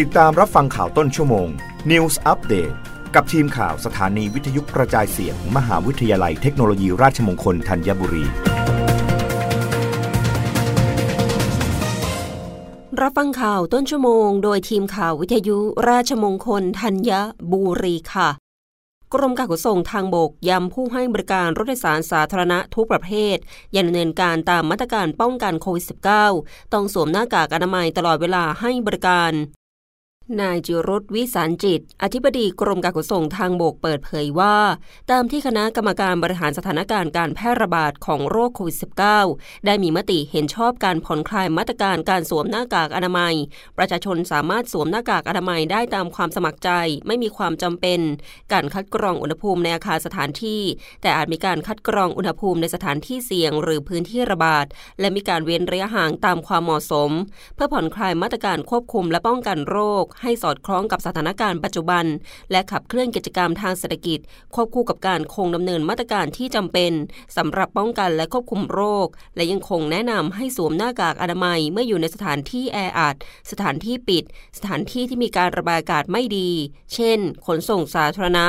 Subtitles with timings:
[0.00, 1.48] ติดตามรับฟังข่าวต้นชั่วโมง
[1.90, 2.74] News Update
[3.14, 8.24] กับทีมข่าวสถานีวิทยุกระจายเสียงมหาวิทยาลัยเทคโนโลยีราชมงคลธัญบุรี
[13.00, 17.10] รับฟังข่าวต้นชั่วโมง โดยทีมข่าววิทยุราชมงคลธัญ
[17.52, 18.28] บุรีค่ะ
[19.14, 23.36] กรมการขนส่งทางบกย้ำผู้ให้บริการรถโดยสารสาธารณะทุกประเภท
[23.76, 25.84] ยังดำเนินการตามมาตรการป้องกันโควิด
[26.28, 29.32] -19 ต้องสวมหน้ากากอนามัยตลอดเวลาให้บริการ
[30.40, 34.56] นายจิรุตวิสารจิต อธิบดีกรมการขนส่งทางบกเปิดเผยว่า
[35.10, 38.76] ตามที่คณะกรรมการบริหารสถานการณ์การแพร่ระบาดของโรคโควิด
[39.20, 43.34] -19 ได้มีมติเห็นชอบการผ่อนคลายมาตรการการสวมหน้ากากอนามัย
[43.78, 46.70] ประชาชนสามารถสวมหน้ากากอนามัยได้ตามความสมัครใจ
[47.06, 48.00] ไม่มีความจำเป็น
[48.52, 50.62] การคัดกรองอุณหภูมิในอาคารสถานที่
[51.02, 54.66] แต่อาจมีการคัดกรองอุณหภูมิในสถานที่เสี่ยง หรือพื้นที่ระบาด
[55.00, 57.10] และมีการเว้นระยะห่างตามความเหมาะสม
[57.54, 62.04] เพื่อผ่อนคลายมาตรการควบคุมและป้องกันโรคให้สอดคล้องกับสถานการณ์ปัจจุบัน
[62.50, 64.18] และขับเคลื่อนกิจกรรมทางเศรษฐกิจ
[64.54, 66.92] ควบคู่กับการคงดำเนินมาตรการที่จำเป็น
[67.36, 69.06] สำหรับป้องกันและควบคุมโรค
[69.36, 73.16] และยังคงแนะนำให้สวมหน้ากากอนามัยเมื่ออยู่ในสถานที่แออัด
[73.50, 74.24] สถานที่ปิด
[74.58, 76.50] สถานที่ที่มีการระบายอากาศไม่ดี
[76.94, 78.46] เช่น ขนส่งสาธารณะ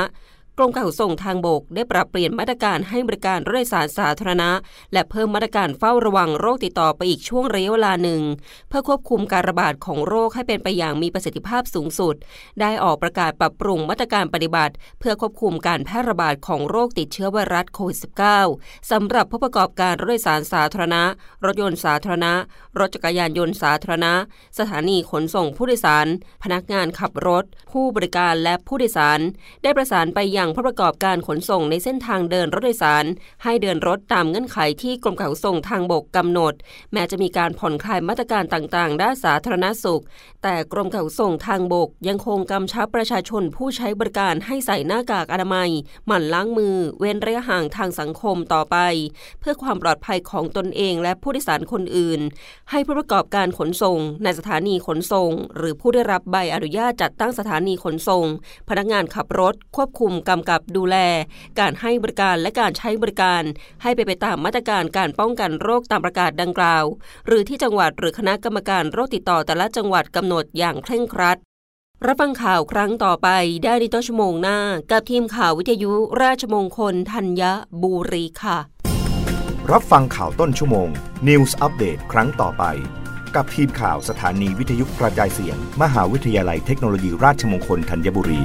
[0.58, 4.50] กรมการขนส่งทางบกได้ปรับเปลี่ยนมาตรการให้บริการรถโดยสารสาธารณะ
[4.92, 8.22] และเพิ่มมาตรการเฝ้าระวังโรคติดต่อไปอีกช่วงระยะเวลาหนึ่ง
[8.68, 12.14] เพื่อควบคุมการระบาดของโรคให้เป็นไปอย่างมีประสิทธิภาพสูงสุด
[12.60, 17.98] ได้ออกประกาศปรับปรุงมาตรการปฏิบัติ เพื่อควบคุมการแพร่ระบาดของโรคติดเชื้อไวรัสโควิด
[18.42, 21.02] -19 สำหรับผู้ประกอบการรถโดยสารสาธารณะ
[21.44, 22.32] รถยนต์สาธารณะ
[22.78, 24.14] รถจักรยานยนต์สาธารณะ
[24.58, 26.06] สถานีขนส่งผู้โดยสาร
[26.42, 29.20] พนักงานขับรถ ผู้บริการและผู้โดยสาร
[29.62, 33.04] ได้ประสานไปยังผู้ประกอบการขนส่งในเส้นทางเดินรถโดยสาร
[33.42, 36.54] ให้เดินรถตามเงื่อนไขที่กรมการขนส่งทางบกกำหนด
[36.92, 40.02] แม้จะมีการผ่อนคลายมาตรการต่างๆ ด้านสาธารณสุข
[40.42, 45.70] แต่กรมการขนส่งทางบก ยังคงกำชับประชาชนผู้ใช้บริการให้ใส่หน้ากากอนามัย
[46.06, 48.76] หมั่นล้างมือ เว้นระยะห่างทางสังคมต่อไป
[49.40, 52.20] เพื่อความปลอดภัยของตนเองและผู้โดยสารคนอื่น
[52.70, 58.26] ให้ผู้ประกอบการขนส่ง ในสถานีขนส่ง หรือผู้ได้รับใบอนุญาตจัดตั้งสถานีขนส่ง
[58.68, 60.96] พนักงานขับรถควบคุมกำกับดูแล
[61.60, 63.42] การให้บริการและการใช้บริการ
[63.82, 66.84] ให้ไปไปตามมาตรการการป้องกันโรคตามประกาศดังกล่าว
[67.26, 71.38] หรือที่จังหวัดหรือคณะกรรมการโรคติดต่อแต่ละจังหวัดกำหนดอย่างเคร่งครัด
[72.06, 73.28] รับฟังข่าวครั้งต่อไป
[73.64, 74.58] ได้ในต้นชั่วโมงหน้า
[74.90, 75.92] กับทีมข่าววิทยุ
[76.22, 77.42] ราชมงคลธัญ
[77.82, 78.58] บุรีค่ะ
[79.72, 80.88] รับฟังข่าวต้นชั่วโมง
[81.28, 82.64] News Update ครั้งต่อไป
[83.34, 88.42] กับทีมข่าวสถานีวิทยุกระจายเสียง มหาวิทยาลัยเทคโนโลยีราชมงคลธัญบุรี